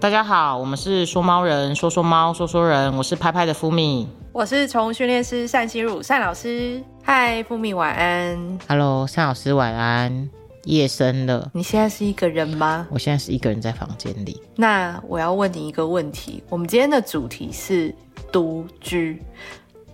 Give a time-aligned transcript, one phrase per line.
[0.00, 4.06] 大家好，我们是说猫人，说说猫，说说人，我是拍拍的福米。
[4.32, 6.80] 我是宠物训练师单心如单老师。
[7.02, 8.58] 嗨，福米晚安。
[8.68, 10.30] Hello，单老师晚安。
[10.62, 12.86] 夜深了，你现在是一个人吗？
[12.92, 14.40] 我现在是一个人在房间里。
[14.54, 17.92] 那我要问你一个问题，我们今天的主题是
[18.30, 19.20] 独居，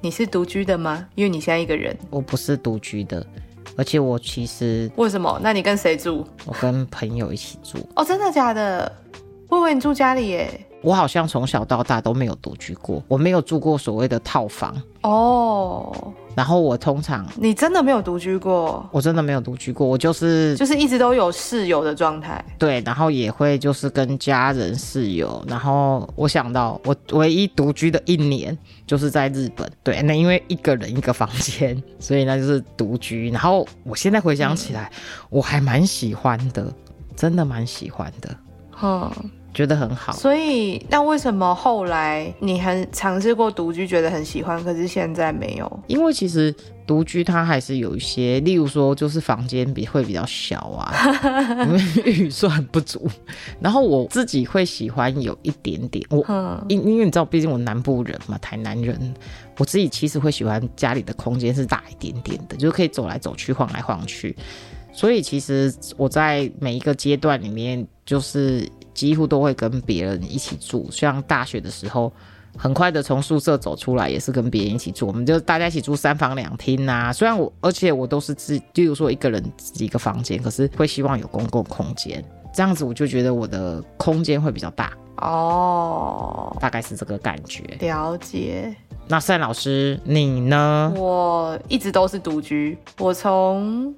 [0.02, 1.06] 你是独居的吗？
[1.14, 3.26] 因为你现在一个人，我不是独居的，
[3.74, 5.40] 而且我其实为什么？
[5.42, 6.26] 那你跟谁住？
[6.44, 7.78] 我跟朋友一起住。
[7.96, 8.92] 哦，真的假的？
[9.54, 10.66] 我以为你住家里耶。
[10.82, 14.76] 我好像从小到大都没有独居过，我没有住过所谓的套房。
[15.00, 22.44] 哦，然后我通常你真的没有独居过，我真的没有独居过，我就是就是一直都有室友的状态。
[22.58, 33.30] 对，然后也会就是跟家人室友，然后我想到我唯一独居的一年就是在日本，对，那因为一个人一个房间， 所以那就是独居。
[33.30, 34.90] 然后我现在回想起来，
[35.30, 36.70] 我还蛮喜欢的，
[37.16, 38.36] 真的蛮喜欢的，
[38.82, 39.10] 嗯，
[39.54, 40.12] 觉得很好。
[40.12, 45.80] 所以那为什么后来你很尝试过独居，觉得很喜欢，可是现在没有？
[45.86, 46.54] 因为其实
[46.86, 50.92] 独居它还是有一些，例如说就是房间比会比较小啊，
[51.64, 53.08] 因为预算不足。
[53.60, 59.14] 然后我自己会喜欢有一点点，我嗯，因因为你知道，毕竟我南部人嘛，台南人，
[59.58, 64.36] 我自己其实会喜欢家里的空间是大一点点的，就是可以走来走去、晃来晃去。
[64.92, 70.88] 所以其实我在每一个阶段里面，就是几乎都会跟别人一起住。
[70.90, 72.12] 像大学的时候，
[72.56, 75.06] 很快的从宿舍走出来，也是跟别人一起住。
[75.06, 77.12] 我们就大家一起住三房两厅啊。
[77.12, 82.24] 虽然我，而且我都是自，例如说一个人自己一个房间，可是会希望有公共空间。
[82.54, 87.64] 这样子我就觉得我的空间会比较大，哦，大概是这个感觉。
[87.80, 88.72] 了解。
[89.08, 90.92] 那单老师，你呢？
[90.96, 93.92] 我一直都是独居，我从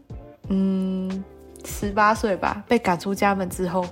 [0.48, 1.22] 嗯
[1.64, 3.84] 十八岁吧被赶出家门之后，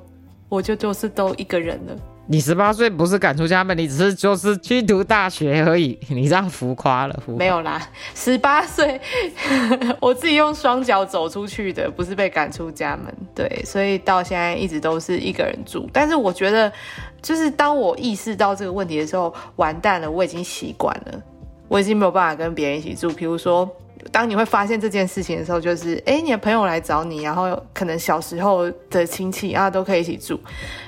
[0.55, 1.97] 我就就是都一个人了。
[2.27, 5.99] 你十八岁不是赶出家门，你只是就是去读大学而已。
[6.09, 8.99] 你这样浮夸了，浮夸没有啦，十八岁
[10.01, 13.15] 我自己用双脚走出去的，不是被赶出家门。
[13.35, 15.87] 对，所以到现在一直都是一个人住。
[15.93, 16.73] 但是我觉得，
[17.21, 21.23] 就是当我意识到这个问题的时候，完蛋了，我已经习惯了，
[21.69, 23.11] 我已经没有办法跟别人一起住。
[23.11, 23.69] 比如说。
[24.13, 30.39] 当你会发现这件事情的时候，就是哎，你的朋友来找你，然后可能小时候的亲戚啊都可以一起住，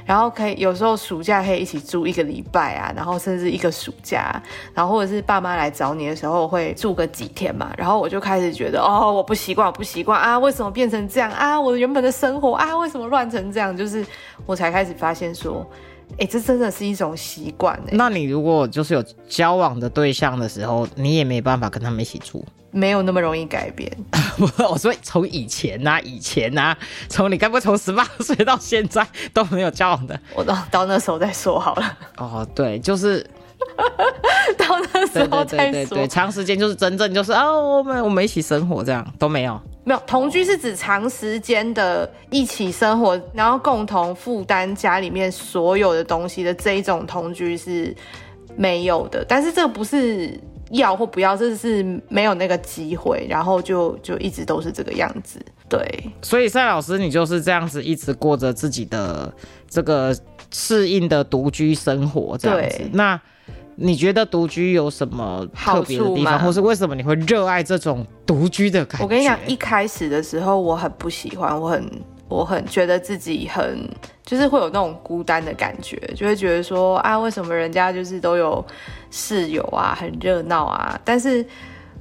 [0.05, 4.41] 然后可以有时候暑假可以一起住一个礼拜啊，然后甚至一个暑假，
[4.75, 11.61] 然后或者是爸妈来找你的时候会住个几天嘛，然后我就开始觉得哦，我不习惯，我不习惯啊，为什么变成这样啊？
[11.61, 13.77] 我原本的生活啊，为什么乱成这样？
[13.77, 14.05] 就是
[14.45, 15.67] 我才开始发现说，
[16.19, 22.45] 哎，这真的是一种习惯，那你如果就是有交往的对象的时候，你也没办法跟他们一起住。
[22.77, 23.91] 没有那么容易改变。
[24.69, 26.77] 我说从以前呐、以前呐、
[27.09, 30.19] 从你该不会从十八 岁到现在都没有交往的？
[30.35, 33.27] 我到到那时候再说好了，哦，对，就是
[34.59, 35.73] 到那时候再说。
[35.73, 39.59] 对对对对，长时间就是真正就是哦，我们我们一起生活这样都没有。
[39.85, 47.95] 没有同居是指长时间的一起生活，然后共同负担家里面所有的东西的这一种同居是
[48.57, 49.25] 没有的。
[49.29, 50.39] 但是这个不是
[50.71, 55.41] 要或不要，这是没有那个机会，然后就就一直都是这个样子。
[55.69, 55.81] 对，
[56.23, 59.33] 所以赛老师，你就是这样子一直过着自己的
[59.69, 60.17] 这个
[60.53, 62.91] 适应的独居生活，这样子对。
[62.93, 63.21] 那
[63.75, 69.05] 你觉得独居有什么特别的地方，或是为什么你会热爱这种独居的感觉？
[69.05, 71.85] 我跟你讲，一开始的时候我很不喜欢，我很
[72.29, 73.89] 我很觉得自己很
[74.25, 78.65] 就是会有那种孤单的感觉，就会觉得说啊，为什么人家就是都有
[79.11, 81.45] 室友啊，很热闹啊，但是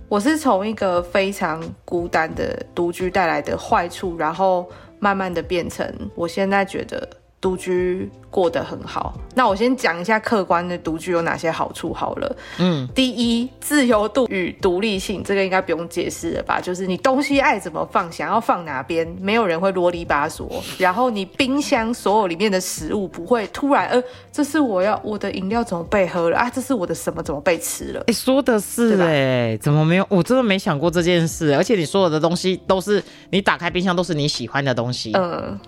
[0.10, 4.68] 我是从一个非常孤单的独居带来的坏处，然后
[5.00, 7.08] 慢慢的变成我现在觉得
[7.46, 9.14] 独居过得很好。
[9.36, 12.36] 那我先讲一下客观的独居有哪些好处好了。
[12.58, 16.60] 嗯，第一，自由度与独立性，这个应该不用解释了吧？
[16.60, 20.50] 就是你东西爱怎么放，想要放哪边，没有人会啰里吧嗦。
[20.80, 26.50] 然后你冰箱所有里面的食物不会突然，呃，这是我要我的饮料怎么被喝了啊？
[26.50, 28.04] 这是我的什么怎么被吃了？
[28.08, 30.06] 哎、说的是对怎么没有？
[30.10, 35.12] 我真的没想过这件事，而且你所有的东西都是你打开冰箱都是你喜欢的东西。
[35.14, 35.60] 嗯，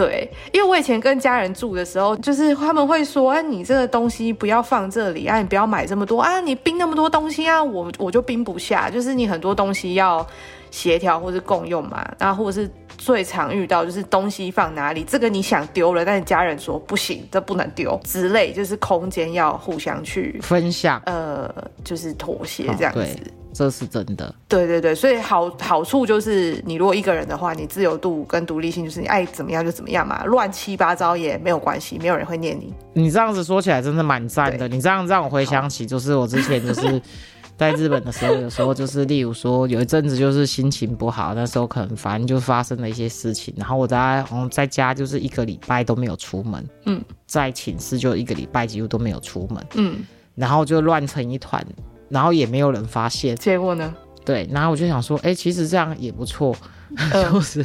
[0.00, 10.26] 对，因为我以前跟家人住的时候，就是他们会说，哎、你这个东西不要放这里啊，你不要买这么多啊，你冰那么多东西啊，我我就冰不下，就是你很多东西要
[10.70, 21.52] 协调或是共用嘛，然后或者是最常遇到就是东西放哪里，这个你想丢了，但是家人说不行，这不能丢之类，就是空间要互相去分享，呃，
[21.84, 23.18] 就是妥协这样子。
[23.52, 24.34] 对，这是真的。
[24.48, 32.72] 对对对，所以好好处就是，你如果一个人的话，你自由度跟独立性就是你爱怎么样就怎么样嘛，乱七八糟也没有关系，没有人会念你。
[32.92, 34.66] 你这样子说起来真的蛮赞的。
[34.68, 37.00] 你这样让我回想起，就是我之前就是
[37.56, 51.62] 在日本的时候，有时候就是例如说有一阵子就是心情不好，那时候可能反正就发生了一些事情，然后我在好像在家就是一个礼拜都没有出门，嗯，在寝室就一个礼拜几乎都没有出门，嗯，然后就乱成一团，
[52.10, 53.94] 然后也没有人发现，结果呢？
[54.24, 56.54] 对，然后我就想说，哎、其实这样也不错，
[56.96, 57.32] 嗯。
[57.32, 57.64] 就是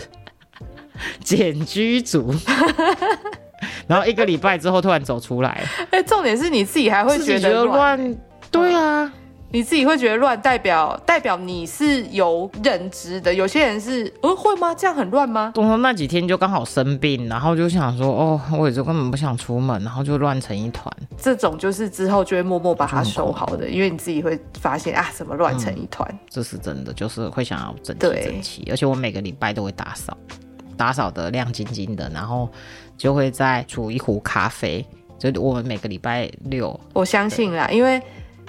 [1.24, 2.34] 简居族。
[3.88, 8.18] 然后一个礼拜之后突然走出来，哎、重点是你自己还会觉得乱，
[8.52, 9.12] 对啊，
[9.56, 13.34] 你自己会觉得乱，代表代表你是有认知的。
[13.34, 14.76] 有些人是，呃，会吗？
[14.76, 15.54] 这样很乱吗？
[15.56, 20.94] 我说那几天就刚好生病，然后就想说，哦，我也就根本不想出门，然后就乱成一团。
[21.18, 26.06] 这种就是之后就会默默把它收好的，因为你自己会发现啊，怎么乱成一团。
[26.30, 30.18] 这是真的，就是会想要整齐整齐，而且我每个礼拜都会打扫，
[30.76, 32.50] 打扫的亮晶晶的，然后
[32.98, 34.86] 就会再煮一壶咖啡。
[35.18, 38.02] 就我们每个礼拜六，我相信啦，因为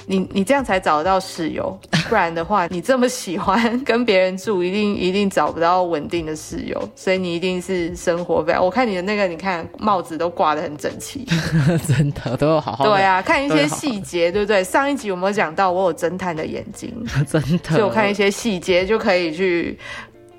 [0.06, 1.76] 你你这样才找得到室友，
[2.08, 8.64] 不然的话，你这么喜欢跟别人住，一定一定找不到稳定的室友，所以你一定是生活非常。
[8.64, 11.26] 我看你的那个，你看帽子都挂得很整齐，
[11.88, 14.62] 真的都有好好，对啊，看一些细节，对不对？
[14.62, 16.92] 上一集有没有讲到我有侦探的眼睛？
[17.28, 19.78] 真的，所以我看一些细节就可以去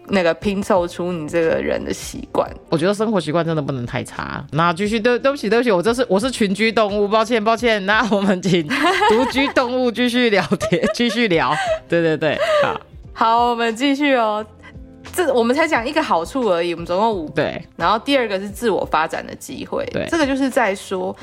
[0.10, 2.50] 那个拼凑出你这个人的习惯。
[2.70, 4.46] 我觉得生活习惯真的不能太差。
[4.52, 7.86] 那继续，对，对不起，对不起，我这是我是群居动物，抱歉，抱歉。
[7.86, 8.68] 那我们请
[9.10, 11.54] 独居动物继续聊天，继续聊。
[11.88, 12.82] 对对对，好，
[13.14, 14.46] 好，我们继续哦。
[15.16, 21.16] 这我们才讲一个好处而已，我们总共五对然后第二个是自我发展的机会，对这个就是在说。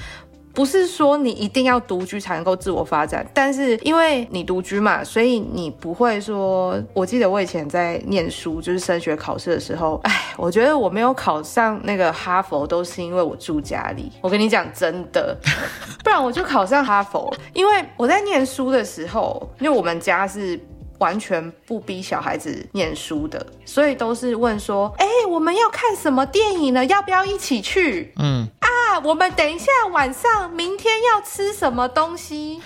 [0.54, 6.80] 不是说你一定要独居才能够自我发展，但是因为你独居嘛，所以你不会说。
[6.94, 14.10] 我记得我以前在念书，就是升学考试的时候，哎，我觉得我没有考上那个哈佛，都是因为我住家里。
[14.20, 15.36] 我跟你讲真的，
[16.04, 17.34] 不然我就考上哈佛。
[17.52, 20.58] 因为我在念书的时候，因为我们家是
[20.98, 26.84] 完全不逼小孩子念书的，所以都是问说：“哎、我们要看什么电影呢？
[26.86, 28.12] 要不要一起去？
[28.16, 28.63] 嗯，啊，
[28.98, 32.60] 我们等一下晚上，明天要吃什么东西？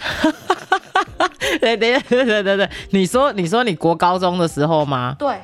[1.61, 5.15] 对对对对对对，你说你说你国高中的时候吗？
[5.19, 5.37] 对。”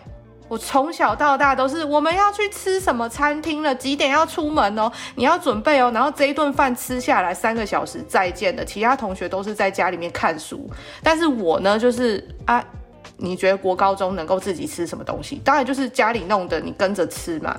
[0.47, 4.93] 我从小到大都是我们要去吃什么餐厅了，几点要出门哦？
[5.15, 10.71] 你要准备哦，然后这一顿饭吃下来三个小时再见的，其他同学都是在家里面看书，
[11.03, 12.63] 但是我呢就是啊，
[13.17, 15.41] 你觉得国高中能够自己吃什么东西？
[15.43, 17.59] 当然就是家里弄的，你跟着吃嘛。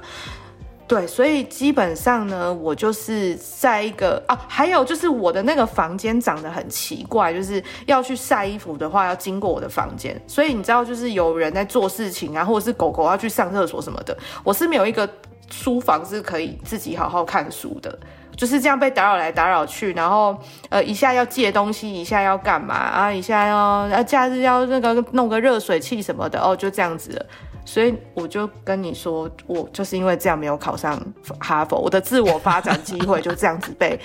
[0.87, 15.09] 对，所以基本上呢，我就是在一个啊，还有就是我的那个房间长得很奇怪，就是要去晒衣服的话，要经过我的房间，所以你知道，就是有人在做事情啊，或者是狗狗要去上厕所什么的，我是没有一个
[15.49, 17.97] 书房是可以自己好好看书的。
[18.37, 20.37] 就是这样被打扰来打扰去，然后
[20.67, 23.09] 呃一下要借东西，一下要干嘛啊？
[23.09, 27.25] 一下要啊假日要那个弄个热水器什么的哦，就这样子了。
[27.65, 30.97] 所以我就跟你说，我就是因为这样没有考上
[31.39, 33.99] 哈佛，我的自我发展机会就这样子被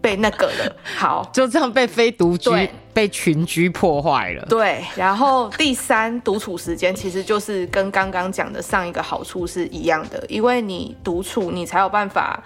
[0.00, 0.76] 被那个了。
[0.98, 2.50] 好，就这样被非独居
[2.92, 4.44] 被群居破坏了。
[4.46, 12.42] 对，然后第三独处时间其实就是跟刚刚讲的上一个好处是一样的，因为你独处，你才有办法。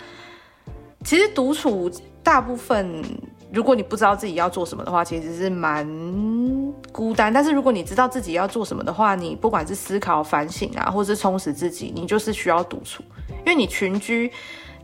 [1.04, 1.90] 其实独处
[2.24, 3.02] 大部分，
[3.52, 5.86] 如果你不知道自己要做什么的话，其实是蛮
[6.92, 7.32] 孤单。
[7.32, 13.02] 但是如果你知道自己要做什么的话，你不管是思考、反省啊，或是充实自己，你就是需要独处，
[13.38, 14.30] 因为你群居。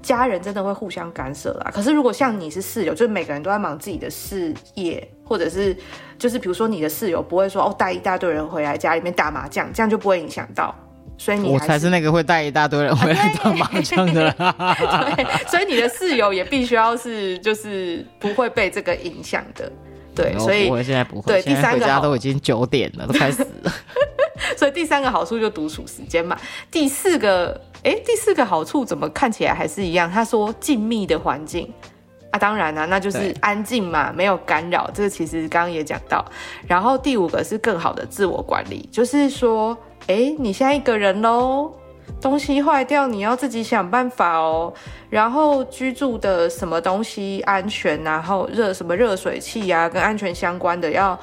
[0.02, 1.70] 家人真的会互相干涉啦。
[1.72, 5.74] 可是如果像你是室友，就是每个人都在忙自己的事业，或者是
[6.18, 10.74] 就是比如说你的室友不会说哦带一大堆人回来家里面打麻将，这样就不会影响到。
[11.16, 14.34] 所以你我才是那个会带一大堆人回来打麻将的人。
[14.38, 19.70] 对，所以你的室友也必须要是就是不会被这个影响的。
[20.14, 23.72] 对，所以我现在不会，对第三个好家都已经九点了，都快死了。
[24.56, 26.38] 所以第三个好处就独处时间嘛。
[26.70, 30.08] 第四个，哎，第四个好处怎么看起来还是一样？
[30.08, 31.68] 他说静谧的环境
[32.30, 34.88] 啊，当然啦、那就是安静嘛，没有干扰。
[34.94, 36.24] 这个其实刚刚也讲到。
[36.68, 39.76] 然后第五个是更好的自我管理，就是说，
[40.08, 41.72] 诶，你现在一个人喽。
[42.20, 44.72] 东西坏掉，你要自己想办法哦。
[45.10, 51.18] 然后居住的什么东西安全，然后热什么热水器啊，跟安全相关的要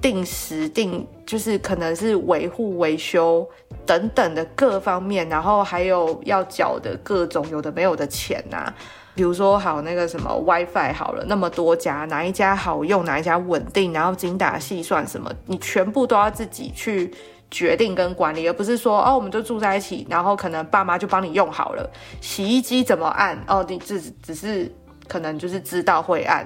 [0.00, 3.46] 定时定就是可能是维护、维修
[3.86, 8.72] 等等的各方面，然后还有要缴的各种有的没有的钱呐、
[9.14, 17.10] 比如说好那个什么 WiFi 好了，那么多家，哪一家好用，哪一家稳定，然后精打细算什么，你全部都要自己去
[17.52, 21.88] 决定跟管理，而不是说哦，我们就住在一起，然后可能爸妈就帮你用好了，
[22.20, 24.68] 洗衣机怎么按，哦，你只只是
[25.06, 26.44] 可能就是知道会按，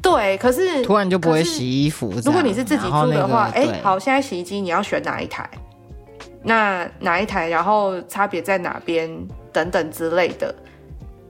[0.00, 2.10] 对，可是突然就不会洗衣服。
[2.24, 5.46] 如果你是自己住的话，哎、好，现在洗衣机你要选哪一台？
[6.42, 7.48] 那哪一台？
[7.50, 9.10] 然后差别在哪边？
[9.50, 10.54] 等等之类的，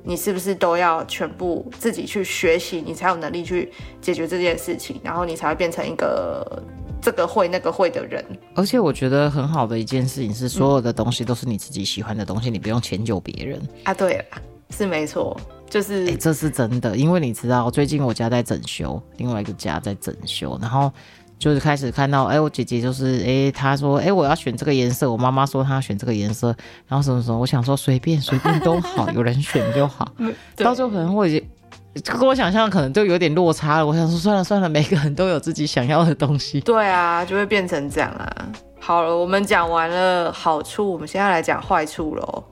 [0.03, 3.73] 你是不是都要全部自己去学习，你才有能力去
[4.03, 6.63] 解决这件事情，然后你才会变成一个
[7.01, 8.25] 这个会那个会的人。
[8.55, 13.61] 而且我觉得很好的一件事情是，所有的东西都是你自己喜欢的东西，你不用迁就别人。
[13.85, 14.25] 啊，对了，
[14.71, 15.39] 是没错，
[15.71, 20.93] 就是哎、这是真的，因为你知道，最近我家在整修，另外一个家在整修，然后
[21.39, 26.55] 就是开始看到，哎、我姐姐就是，哎、她说，哎、我要选这个颜色，我妈妈说她要选这个颜色，
[26.87, 30.13] 然后什么什么，我想说随便随便都好，有人选就好，
[30.57, 31.47] 到时候可能会。
[31.95, 33.87] 就跟我想象可能就有点落差了。
[33.87, 36.61] 我想说，算了算了，每个人都有自己想要的东西。
[36.61, 38.49] 对啊，就会变成这样啊。
[38.79, 42.45] 好了，我们讲完了好处，我们现在来讲坏处喽。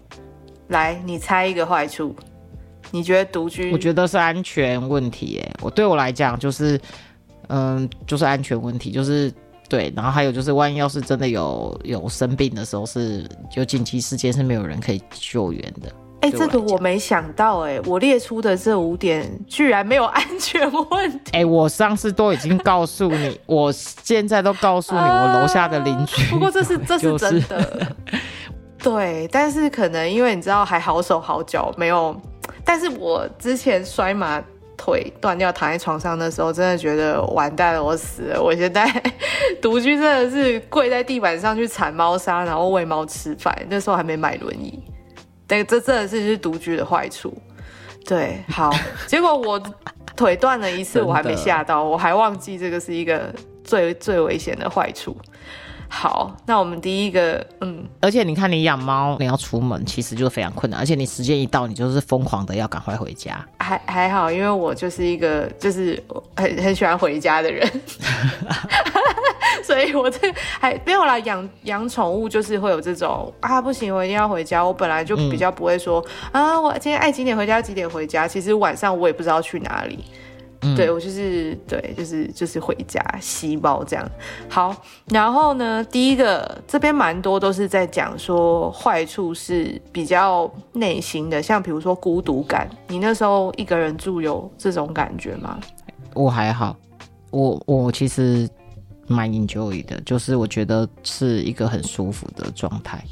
[0.68, 2.14] 来，你猜一个坏处，
[2.90, 3.70] 你觉得独居？
[3.72, 5.56] 我觉得是安全问题耶。
[5.60, 6.80] 我对我来讲就是，
[7.48, 9.32] 嗯，就是安全问题，就是
[9.68, 9.92] 对。
[9.94, 15.92] 然后还有就是，万一要是真的有有生病的时候是，就紧急事件是没有人可以救援的。
[16.26, 21.32] 哎、这个我没想到、哎，我列出的这五点居然没有安全问题。
[21.32, 26.24] 哎、我上次都已经告诉你， 我现在都告诉你，我楼下的邻居。
[26.30, 27.96] 不过这是 这是就是真的，
[28.82, 32.14] 对，但是可能因为你知道还好手好脚，没有。
[32.64, 34.42] 但是我之前摔麻
[34.76, 38.42] 腿断掉躺在床上的时候，真的觉得完蛋了，我死了。
[38.42, 38.84] 我现在
[39.62, 43.56] 独居真的是跪在地板上去铲猫砂，然后喂猫吃饭。
[43.68, 44.82] 那时候还没买轮椅，
[45.48, 47.36] 对，这真的是就是独居的坏处。
[48.04, 48.72] 对，好，
[49.06, 49.60] 结果我
[50.14, 53.34] 腿断了一次，我还没吓到，我还忘记这个是一个
[53.64, 55.16] 最最危险的坏处。
[55.88, 60.80] 好，那我们第一个，嗯，而且你看，你养猫，你要出门，其实就非常困难。
[60.80, 63.44] 而且你时间一到，你就是疯狂的要赶快回家。
[63.60, 66.02] 还还好，因为我就是一个就是
[66.36, 67.64] 很很喜欢回家的人，
[69.66, 71.18] 所以我这还没有啦。
[71.20, 74.64] 养养宠物就是会有这种啊，不行，我一定要回家。
[74.64, 78.28] 我本来就比较不会说、啊，我今天爱几点回家几点回家。
[78.28, 80.04] 其实晚上我也不知道去哪里。
[80.76, 84.10] 对我就是对，就是就是回家吸猫这样。
[84.48, 84.74] 好，
[85.10, 92.68] 然后呢，第一个这边蛮多都是在讲说坏处是比较内心的，像比如说孤独感。
[92.88, 95.58] 你那时候一个人住有这种感觉吗？
[96.14, 96.74] 我还好，
[97.30, 98.48] 我我其实
[99.06, 103.02] 蛮 enjoy 的，就是我觉得是一个很舒服的状态。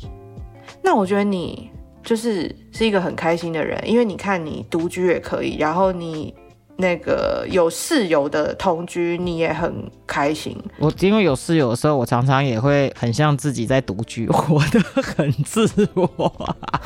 [0.82, 1.70] 那我觉得你
[2.02, 6.34] 就是是一个很开心的人，因为你看你独居也可以，然后你
[6.76, 9.72] 那个有室友的同居，你也很
[10.06, 10.56] 开心。
[10.78, 16.10] 我因为有室友的时候，我常常也会很像自己在独居，活得很自我。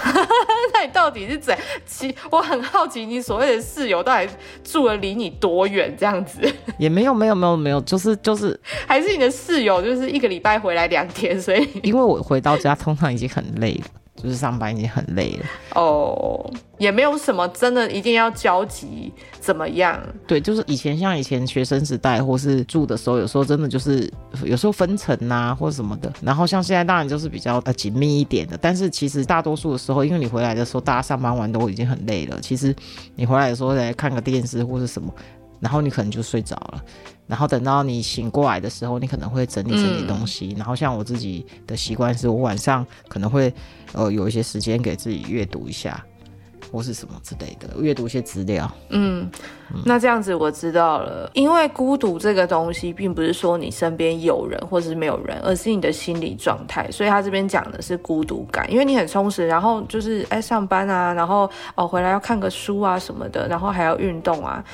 [0.75, 1.57] 那你到底是怎？
[1.87, 4.29] 其我很好奇，你所谓的室友到底
[4.63, 6.41] 住了离你多远这样子？
[6.79, 13.85] 也没有没有没有没有，就是就是还是你的室友就是一个礼拜回来两天，所以因为我回到家通常已经很累了，
[14.23, 15.47] 就是上班已经很累了。
[15.75, 19.99] 哦，也没有什么真的一定要焦急怎么样？
[20.27, 24.13] 对，就是以前像以前学生时代或是住的时候，有时候真的就是
[24.45, 26.13] 有时候分层啊、或者什么的。
[26.21, 32.75] 然后像现在当然就是比较呃紧密一点的，但是其实大多数的时候，因为你回来的时候大家上班完都已经很累了，其实
[33.15, 35.13] 你回来的时候来看个电视或是什么，
[35.61, 36.83] 然后你可能就睡着了。
[37.29, 40.55] 然后等到你醒过来的时候，你可能会整理整理东西。
[40.57, 43.53] 然后像我自己的习惯是我晚上可能会
[43.93, 46.03] 呃有一些时间给自己阅读一下，
[46.73, 48.71] 或是什么之类的，阅读一些资料。
[48.89, 49.31] 嗯，
[49.85, 51.31] 那这样子我知道了。
[51.35, 56.91] 因为孤独这个东西，并不是说你身边有人或是没有人，而是你的心理状态。
[56.91, 64.65] 所以他这边讲的是孤独感，因为你很充实，然后就是哎上班啊，然后哦回来要看个书啊什么的，然后还要运动啊。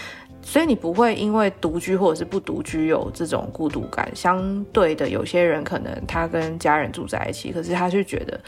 [0.45, 4.09] 所以你不会因为独居或者是不独居有这种孤独感。
[4.15, 8.39] 相对的，有些人可能他跟家人住在一起，可是他就觉得，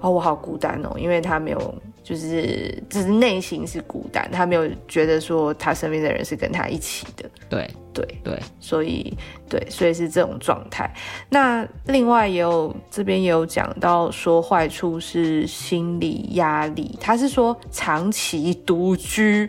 [0.00, 7.30] 哦，我好孤单哦，因为他没有，就是只是内心是孤单，他没有觉得说他身边的人是跟他一起的。
[7.48, 8.38] 对对，对。
[8.58, 9.16] 所以
[9.48, 10.92] 对，所以是这种状态。
[11.30, 19.48] 那另外也有这边也有讲到说坏处是心理压力，他是说长期独居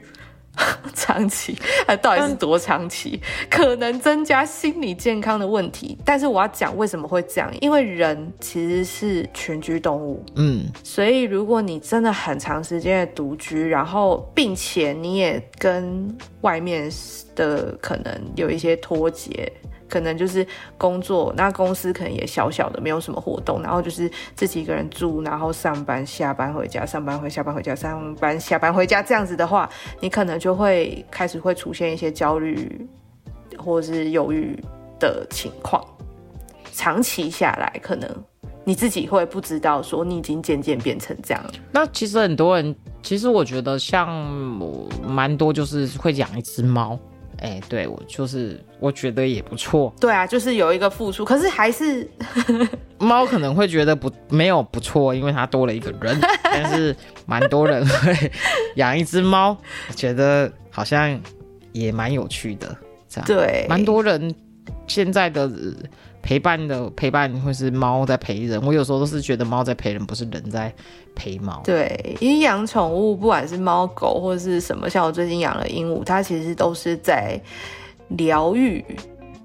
[0.93, 3.19] 长期，它到底是多长期？
[3.49, 5.97] 可能增加心理健康的问题。
[6.05, 16.89] 但是我要讲为什么会这样，因为人其实是群居动物，嗯，所以如果你真的很长时间的独居，然后并且你也跟外面
[17.35, 19.51] 的可能有一些脱节。
[19.95, 20.45] 可能就是
[20.77, 29.69] 工作，那公司可能也小小的，没有什么活动，然后就是自己一个人住，然后上班、下班回家，上班回下班回家，上班下班回家，这样子的话，
[30.01, 32.85] 你可能就会开始会出现一些焦虑
[33.57, 34.61] 或是犹豫
[34.99, 35.81] 的情况。
[36.73, 38.05] 长期下来，可能
[38.65, 41.41] 你自己会不知道，说你已经渐渐变成这样。
[41.71, 44.09] 那其实很多人，其实我觉得像
[45.07, 46.99] 蛮多就是会养一只猫。
[47.39, 49.93] 哎，对我就是我觉得也不错。
[49.99, 52.09] 对啊，就是有一个付出，可是还是
[52.97, 56.19] 猫可能会觉得不没有不错，因为它多了一个人。
[56.43, 58.31] 但是蛮多人会
[58.75, 59.57] 养一只猫，
[59.95, 61.19] 觉得好像
[61.71, 62.75] 也蛮有趣的。
[63.09, 64.33] 这样对，蛮多人
[64.87, 65.49] 现在的。
[66.25, 70.73] 陪伴的陪伴会是猫在陪人，我有时候都是觉得猫在陪人，不是人在
[71.13, 71.61] 陪猫。
[71.63, 77.39] 对，因为养宠物，不管是猫狗或者是什么，像我最近养了鹦鹉，它其实都是在
[78.07, 78.83] 疗愈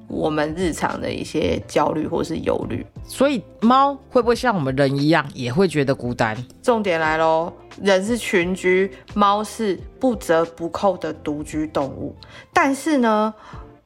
[0.09, 2.85] 我们日常的一些焦虑或是忧虑。
[3.05, 6.35] 所以猫会不会像我们人一样，也会觉得孤单？
[6.63, 12.17] 重点来喽，人是群居，猫是不折不扣的独居动物，
[12.55, 13.35] 但是呢？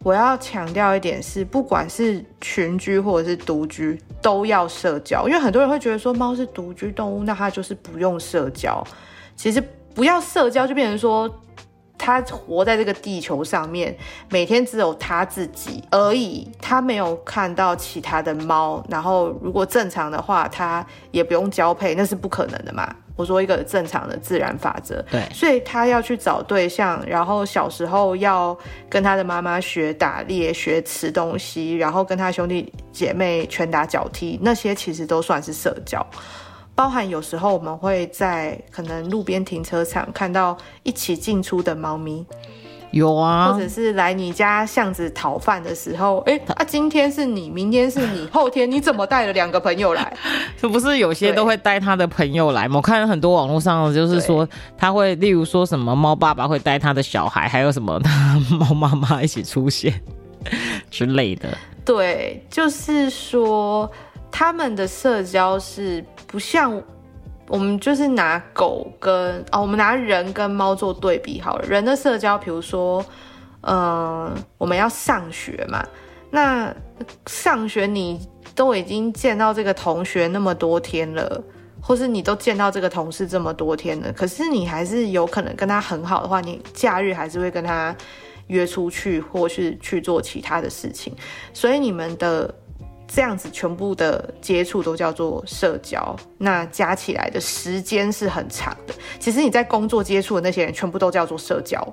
[0.04, 5.26] 我要强调一点是，不管是群居或者是独居，都要社交。
[5.26, 8.86] 因为很多人会觉得说，猫是独居动物，那它就是不用社交。
[9.34, 9.62] 其实
[9.94, 11.28] 不要社交，就变成说，
[11.96, 13.96] 它活在这个地球上面，
[14.28, 18.84] 每天只有它自己而已，它没有看到其他的猫。
[18.90, 22.94] 然后如果正常的话，它也不用交配，那是不可能的嘛。
[23.16, 28.56] 我说一个正常的自然法则，对，所以他要去找对象，然后小时候要
[28.88, 36.04] 跟他的妈妈学打猎、学吃东西，然后跟他兄弟姐妹拳打脚踢，那些其实都算是社交，
[36.74, 42.26] 包含有时候我们会在可能路边停车场看到一起进出的猫咪。
[42.94, 50.16] 有啊，或者是来你家巷子讨饭的时候，哎，啊，今天是你，明天是你，后天你怎么带了两个朋友来？
[50.56, 52.76] 是不是有些都会带他的朋友来吗？
[52.76, 54.48] 我看很多网络上就是说，
[54.78, 58.00] 他会例如说什么猫爸爸会带他的小孩，还有什么
[58.50, 60.00] 猫妈妈一起出现
[60.88, 61.48] 之类的。
[61.84, 63.90] 对，就是说
[64.30, 66.80] 他们的社交是不像。
[67.54, 69.14] 我们就是拿狗跟
[69.52, 71.64] 哦，我们拿人跟猫做对比好了。
[71.68, 73.06] 人的社交，比如说，
[73.60, 75.86] 嗯，我们要上学嘛，
[76.32, 76.74] 那
[77.26, 78.20] 上学你
[78.56, 81.40] 都已经见到这个同学那么多天了，
[81.80, 87.94] 或是你都见到这个同事这么多天了，可是你还是有可能跟他很好的话，你假日还是会跟他
[88.48, 91.14] 约出去，或是去做其他的事情，
[91.52, 92.52] 所以你们的。
[93.06, 98.94] 这样子全部的接触都叫做社交，那加起来的时间是很长的。
[99.20, 101.86] 其实你在工作接触的那些人全部都叫做社交，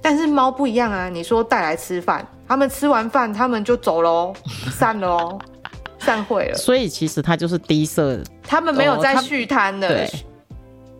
[0.00, 1.08] 但是猫不一样啊。
[1.08, 4.32] 你说带来吃饭，他们吃完饭他们就走喽，
[4.72, 5.38] 散喽，
[5.98, 6.54] 散会了。
[6.56, 10.10] 所以其实它就是低色，他们没有在续摊的，对，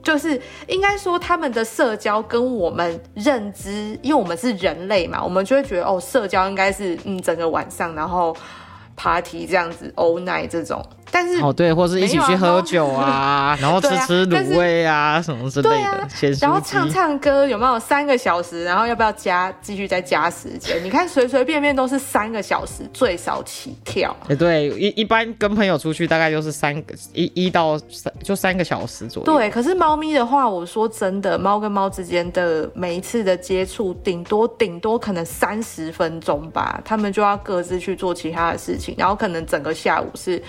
[0.03, 8.37] 就是应该说他们的社交跟我们认知，因为我们是人类嘛，我们就会觉得哦，社交应该是嗯整个晚上，然后。
[8.97, 10.85] Party 这样子，all night 这种。
[11.13, 18.65] 但是哦对，或是一起去喝酒啊， 然后吃吃卤味啊什么之类的，然后唱唱歌有没有三个小时？
[18.65, 20.83] 然后要不要加继续再加时间？
[20.85, 24.17] 你看随随便便都是三个小时最少起跳。
[24.29, 29.33] 哎对，一一般跟朋友出去大概就是三个一一到三就三个小时左右。
[29.37, 40.41] 对，可是猫咪的话，我说真的，猫跟猫之间的每一次的接触，顶多顶多可能三十分钟吧，他们就要各自去做其他的事情，然后可能整个下午是。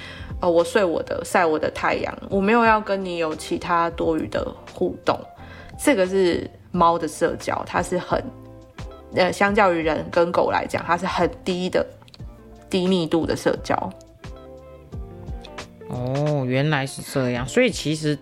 [0.41, 5.17] 哦，我睡我的，晒我的太阳，我没有要跟你有其他多余的互动。
[5.79, 8.23] 这个是猫的社交，它是很，
[9.15, 11.85] 呃，相较于人跟狗来讲，它是很低的
[12.69, 13.75] 低密度的社交。
[15.89, 18.17] 哦，原来是这样，所以其实。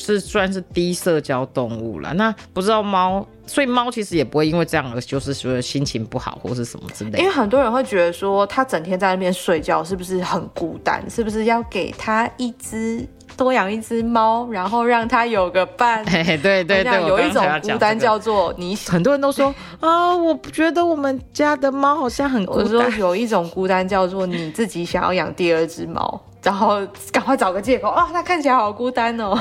[0.00, 7.18] 是算是低社交动物了，那不知道猫，所以猫其实也不会因为这样而就是说心情不好或是什么之类。
[7.18, 11.04] 因为很多人会觉得说，它整天在那边睡觉，是不是很孤单？
[11.10, 16.04] 是不是要给它一只多养一只猫，然后让它有个伴？
[16.06, 18.74] 对 对对，有一种孤单叫做你。
[18.86, 22.64] 很多人都说啊，我觉得我们家的猫好像很孤单。
[22.64, 26.80] 我说有一种孤单叫做你自己想要养第二只猫，然后
[27.12, 29.36] 赶快找个借口啊，它看起来好孤单哦。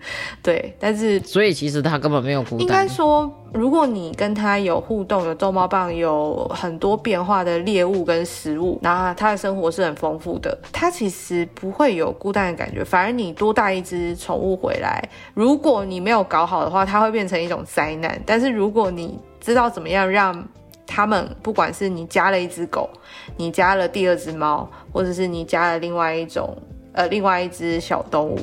[0.42, 2.60] 对，但是所以其实他根本没有孤单。
[2.60, 12.84] 应该说，如果你跟他有互动，有逗猫棒，有很多变化的猎物跟食物，那他的生活是很丰富的，他其实不会有孤单的感觉。
[12.84, 15.02] 反而你多带一只宠物回来，
[15.34, 18.20] 如果你没有搞好的话，它会变成一种灾难。
[18.24, 20.46] 但是如果你知道怎么样让
[20.86, 22.88] 他们，不管是你加了一只狗，
[23.36, 26.56] 你加了第二只猫，或者是你加了另外一种
[26.92, 28.38] 呃另外一只小动物，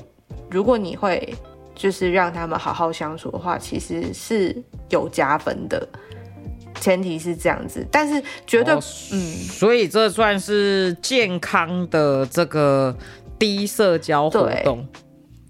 [0.55, 1.35] 如果你会。
[1.77, 4.55] 就是让他们好好相处的话，其实是
[4.87, 5.85] 有加分的，
[6.79, 8.73] 前提是这样子，但是绝对，
[9.11, 12.95] 嗯，所以这算是健康的这个
[13.37, 14.87] 低社交活动。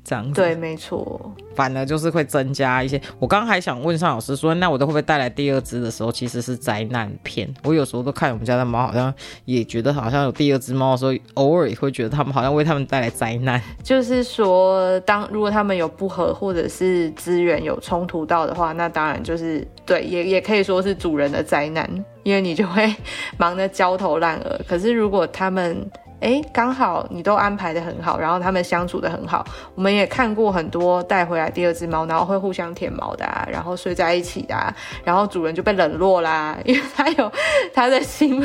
[0.05, 1.19] 这样对，没错。
[1.55, 3.01] 反而就是会增加一些。
[3.17, 7.51] 我刚刚还想问尚老师说，那我都会不会带来第二只的时候，其实是灾难片？
[7.63, 9.11] 我有时候都看我们家的猫，好像
[9.45, 13.59] 也觉得好像有第二只猫的时候，偶尔也会觉得他们好像为他们带来灾难。
[13.81, 21.89] 就是说，当如果他们有不和或者是资源有冲突到的话，那当然就是对，也也可以说是主人的灾难，
[22.23, 22.93] 因为你就会
[23.39, 24.59] 忙得焦头烂额。
[24.67, 25.89] 可是如果他们
[26.25, 29.45] 哎，刚好你都安排的很好，然后他们相处的很好。
[29.75, 37.31] 我们也看过很多带回来第二只猫，然后会互相舔毛的，然后睡在一起的，然后主人就被冷落啦，因为他有
[37.75, 38.43] 他的新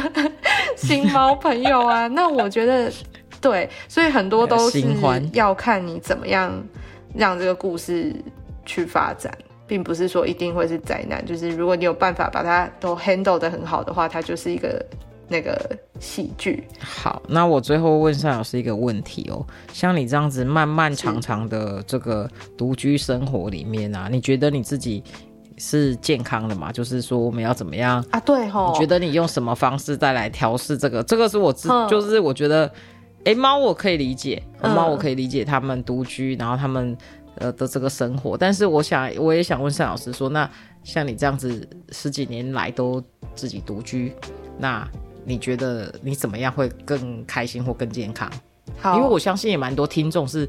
[0.77, 2.07] 新猫朋友啊。
[2.09, 2.93] 那我觉得
[3.41, 4.85] 对，所以很多都是
[5.33, 6.53] 要看你怎么样
[7.15, 8.15] 让这个故事
[8.67, 9.33] 去发展，
[9.67, 11.25] 并不是说一定会是灾难。
[11.25, 14.85] 就是如果你有办法把它都 handle 的很好的话，它就是一个。
[15.31, 25.03] 那个喜剧好，那我最后问单老师一个问题哦，像你这样子漫漫长长的这个独居生活里面啊，你觉得你自己
[25.57, 26.73] 是健康的吗？
[26.73, 28.19] 就是说我们要怎么样啊？
[28.21, 31.01] 对吼，你觉得你用什么方式再来调试这个？
[31.05, 32.69] 这个是我自，就是我觉得，
[33.25, 36.97] 哎，猫我可以理解，猫我可以理解他们独居，然后他们
[37.37, 40.51] 呃的这个生活，但是我想我也想问单老师说，那
[40.83, 43.01] 像你这样子十几年来都
[43.35, 44.15] 自己独居，
[44.59, 44.89] 那
[45.31, 48.29] 你觉得你怎么样会更开心或更健康？
[48.81, 50.49] 好，因为我相信也蛮多听众是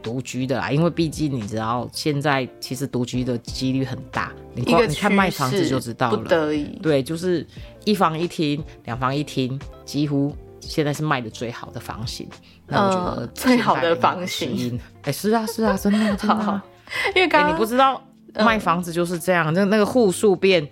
[0.00, 4.32] 独居的啦，因为毕竟你知道现在其实独居的几率很大。
[4.54, 6.78] 你光你看卖房子就知道了，不得已。
[6.80, 7.44] 对，就是
[7.84, 12.28] 一房一厅、两房一厅，几乎现在是卖的最好的房型。
[12.68, 16.62] 那我觉得最好的房型，哎，是啊，是啊，真的，真的。
[17.16, 18.00] 因为刚刚你不知道。
[18.34, 20.66] 卖房子就是这样，那那个户数变，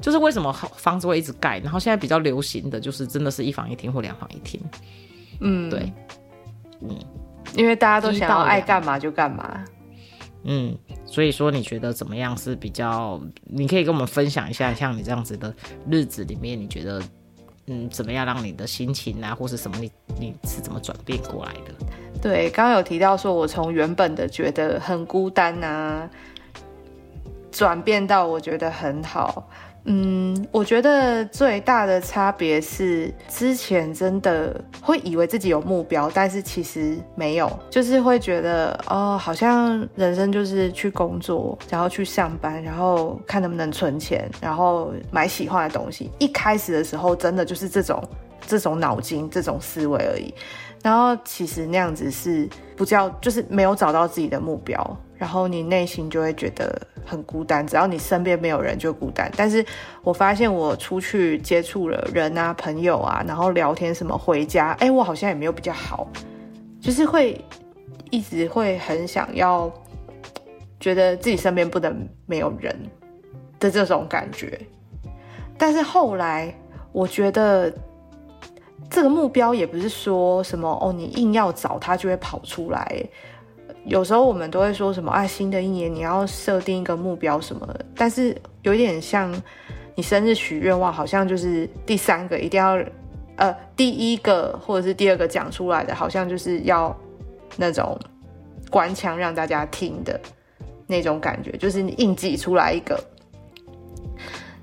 [0.00, 4.60] 就是为什么房子会一直盖，然后现在比较流行的就是真的是一房一厅或两房一厅。
[5.40, 5.92] 嗯，对，
[6.82, 6.96] 嗯，
[7.54, 9.64] 因为大家都想要爱干嘛就干嘛。
[10.44, 13.20] 嗯，所以说你觉得怎么样是比较？
[13.44, 15.54] 你可以跟我们分享一下，像你这样子的
[15.90, 17.02] 日子里面，你觉得
[17.66, 21.74] 嗯怎么样让你的心情啊，或是什么，你你是怎么转变过来的？
[22.22, 26.08] 对，刚刚有提到说我从原本的觉得很孤单啊。
[27.58, 29.48] 转变到我觉得很好，
[29.82, 46.12] 嗯，我觉得最大的差别是之前真的会以为自己有目标，但是其实没有，就是会觉得哦，好像人生就是去工作，然后去上班，然后看能不能存钱，然后买喜欢的东西。
[46.20, 48.00] 一开始的时候，真的就是这种
[48.46, 50.32] 这种脑筋、这种思维而已。
[50.80, 56.80] 然后其实那样子是不叫，就是没有找到自己的目标，然后你内心就会觉得。
[57.08, 59.32] 很孤单，只要你身边没有人就孤单。
[59.34, 59.64] 但是
[60.02, 66.06] 我发现我出去接触了人啊、朋友啊，然后聊天什么，回家，哎，我好像也没有比较好，
[66.82, 67.42] 就是会
[68.10, 69.72] 一直会很想要，
[70.78, 72.78] 觉得自己身边不能没有人
[73.58, 74.60] 的这种感觉。
[75.56, 76.54] 但是后来
[76.92, 77.72] 我觉得
[78.90, 83.02] 这个目标也不是说什么哦，你硬要找他就会跑出来。
[83.88, 89.34] 有时候我们都会说什么啊，新的一年你要设定一个目标什么的，但是有点像
[89.94, 92.78] 你生日许愿望，好像就是第三个一定要，
[93.36, 96.94] 呃，第一个或者是第二个讲出来的，好像就是要
[97.56, 97.98] 那种
[98.70, 100.20] 官腔让大家听的
[100.86, 103.02] 那种感觉，就是你硬挤出来一个。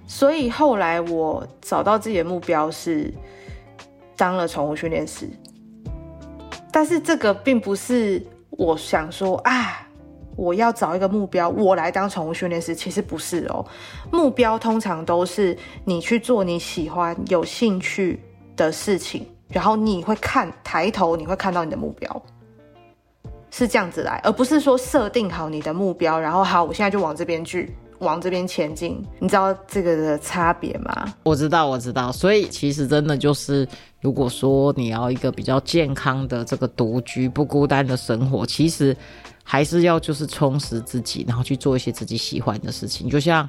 [0.05, 3.11] 所以后来我找到自己的目标是
[4.15, 5.27] 当了宠物训练师，
[6.71, 8.23] 但是这个并不是。
[8.57, 9.87] 我想说啊，
[10.35, 12.73] 我要找一个目标，我来当宠物训练师。
[12.73, 13.65] 其实不是哦，
[14.11, 18.21] 目标通常都是你去做你喜欢、有兴趣
[18.55, 22.21] 的事情，然后你会看抬头，你会看到你的目标，
[23.51, 27.75] 是这样子来，而不是说设定好你的目标，然后好，我现在就往这边去。
[27.99, 31.13] 往这边前进，你知道这个的差别吗？
[31.23, 32.11] 我知道，我知道。
[32.11, 33.67] 所以其实真的就是，
[34.01, 38.95] 如果说你要一个比较健康的这个独居不孤单的生活，其实
[39.43, 43.09] 还是要就是充实自己，然后去做一些自己喜欢的事情。
[43.09, 43.47] 就像，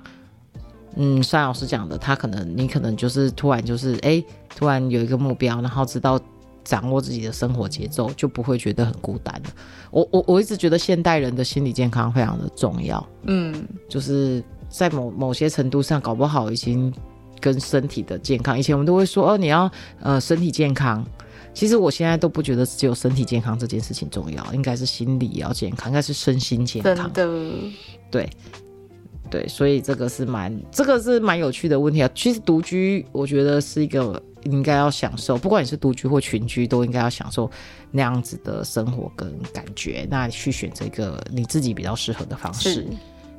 [0.94, 4.22] 嗯，单老师讲的，他可能你可能就是突然就是哎，
[4.54, 6.20] 突然有一个目标，然后知道
[6.66, 9.50] 掌握自己的生活节奏，就不会觉得很孤单了。
[9.92, 16.92] 我我我一直觉得现代人的心理健康非常的重要，嗯，就是在某某些程度上，搞不好已经
[17.40, 21.06] 跟身体的健康，以前我们都会说哦，你要呃身体健康。
[21.54, 26.94] 其实我现在都不觉得只有身体健康这件事情重要，应该是心理也要健康，应该是身心健康。
[26.94, 27.70] 真的，
[28.10, 28.28] 对
[29.30, 32.10] 对，所以这个是蛮这个是蛮有趣的问题啊。
[32.14, 37.50] 其实独居，我觉得是一个应该要享受，不管你是独居或群居，都应该要享受
[37.90, 40.06] 那样子的生活跟感觉。
[40.10, 42.86] 那去选择一个你自己比较适合的方式。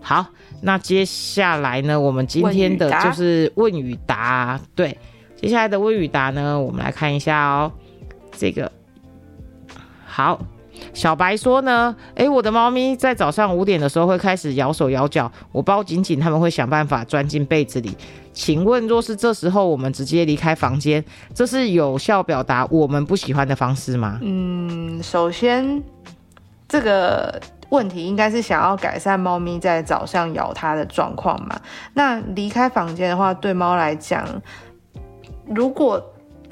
[0.02, 0.26] 好，
[0.62, 4.60] 那接下来呢，我们今天的就是问与答。
[4.76, 4.98] 对，
[5.36, 7.72] 接下来的问与答呢，我们来看一下哦。
[8.38, 8.72] 这个
[10.06, 10.40] 好，
[10.94, 17.96] 小白说呢，诶，我的猫咪在早上五点的时候会开始咬手咬脚，我包紧紧，他们会想办法钻进被子里。
[18.34, 24.20] 请问，若是这时候我们直接离开房间，这是有效表达我们不喜欢的方式吗？
[24.22, 25.82] 嗯，首先
[26.68, 31.60] 这个问题应该是想要改善猫咪在早上咬它的状况嘛？
[31.94, 34.24] 那离开房间的话，对猫来讲，
[35.48, 36.04] 如果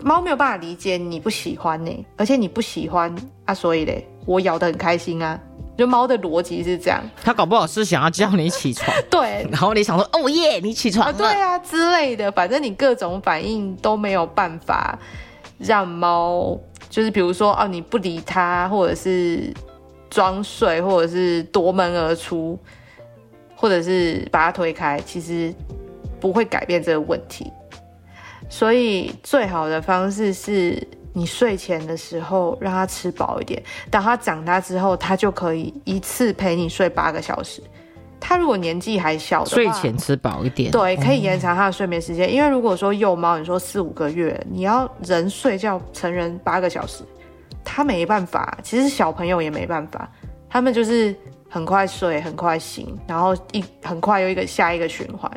[0.02, 5.40] 猫没有办法理解你不喜欢呢，而且你不喜欢啊，所以嘞，我咬得很开心啊。
[5.78, 14.98] 就猫的逻辑是这样，它搞不好是想要叫你起床，对，然后你想说哦耶，你起床了，对啊之类的，反正你各种反应都没有办法
[15.58, 16.58] 让猫，
[16.90, 19.54] 就是比如说哦你不理它，或者是
[20.10, 22.58] 装睡，或者是夺门而出，
[23.54, 25.54] 或者是把它推开，其实
[26.22, 27.52] 不会改变这个问题。
[28.48, 30.82] 所以最好的方式是
[31.18, 37.64] 你睡前的时候让他吃饱一点，等他长大之后，他就可以一次陪你睡八个小时。
[38.20, 42.34] 他如果年纪还小的话，睡前吃饱一点，对，可以延长他的睡眠时间。
[42.34, 47.04] 因为如果说幼猫，你说四五个月，你要人睡觉，成人八个小时，
[47.64, 48.58] 他没办法。
[48.62, 50.12] 其实小朋友也没办法，
[50.50, 51.16] 他们就是
[51.48, 55.32] 很快睡，很快醒，然后一很快又一个下一个循环。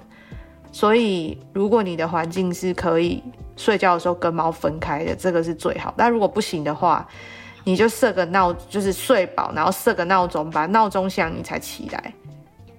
[0.78, 3.20] 所以，如果你的环境是可以
[3.56, 5.92] 睡觉的时候跟猫分开的，这个是最好。
[5.96, 7.04] 但如果不行的话，
[7.64, 12.14] 你就设个闹，就是睡饱，然后设个闹钟，把闹钟响你才起来。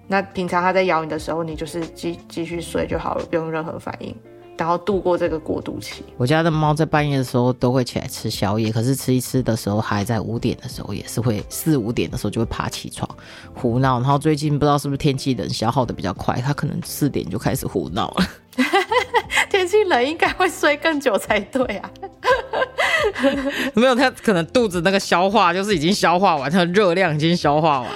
[0.08, 4.16] 那平常它在咬你的时候，你就是继继续睡就好了，不用任何反应。
[4.60, 6.04] 然后度过这个过渡期。
[6.18, 13.10] 我家的猫在半夜的时候都会起来吃宵夜，可是吃一吃的时候，还在五点的时候也是会四五点的时候就会爬起床
[13.54, 14.02] 胡闹。
[14.02, 18.28] 然后最近不知道是不是天气冷，消耗的比较快，它可能四点就开始胡闹了。
[19.50, 21.90] 天气冷应该会睡更久才对啊。
[23.74, 27.90] 没有，它可能肚子那个消化就是已经消化完，它的热量已经消化完。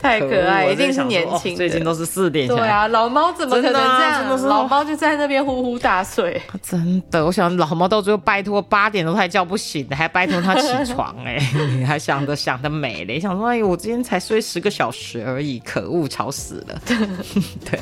[0.00, 1.56] 太可爱，一定是年轻。
[1.56, 2.46] 最近都是四点。
[2.46, 4.42] 对啊，老猫怎么可能这样？
[4.46, 6.40] 老猫就在那边呼呼大睡。
[6.62, 11.38] 真的，我想老猫到最后拜托八点都还叫不醒的，还拜托它起床哎，
[11.76, 16.80] 你 还想着想的美嘞，想说哎呦，我今天才睡十个小时而已，可恶，吵死了。
[17.68, 17.80] 对，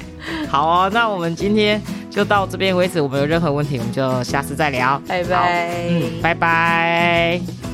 [0.48, 3.00] 好哦，那我们今天就到这边为止。
[3.00, 5.00] 我们有任何问题，我们就下次再聊。
[5.06, 7.73] 拜拜，嗯，拜拜。